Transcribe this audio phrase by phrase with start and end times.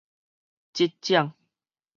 [0.73, 1.35] 職掌